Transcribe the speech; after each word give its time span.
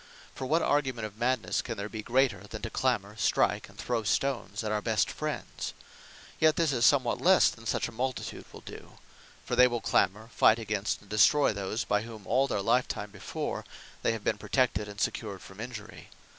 For 0.33 0.47
what 0.47 0.63
argument 0.63 1.05
of 1.05 1.19
Madnesse 1.19 1.61
can 1.61 1.77
there 1.77 1.87
be 1.87 2.01
greater, 2.01 2.47
than 2.47 2.63
to 2.63 2.71
clamour, 2.71 3.15
strike, 3.17 3.69
and 3.69 3.77
throw 3.77 4.01
stones 4.01 4.63
at 4.63 4.71
our 4.71 4.81
best 4.81 5.11
friends? 5.11 5.75
Yet 6.39 6.55
this 6.55 6.73
is 6.73 6.87
somewhat 6.87 7.21
lesse 7.21 7.51
than 7.51 7.67
such 7.67 7.87
a 7.87 7.91
multitude 7.91 8.45
will 8.51 8.61
do. 8.61 8.93
For 9.45 9.55
they 9.55 9.67
will 9.67 9.79
clamour, 9.79 10.31
fight 10.35 10.57
against, 10.57 11.01
and 11.01 11.09
destroy 11.11 11.53
those, 11.53 11.83
by 11.83 12.01
whom 12.01 12.25
all 12.25 12.47
their 12.47 12.63
lifetime 12.63 13.11
before, 13.11 13.63
they 14.01 14.11
have 14.13 14.23
been 14.23 14.39
protected, 14.39 14.87
and 14.89 14.99
secured 14.99 15.43
from 15.43 15.59
injury. 15.59 16.09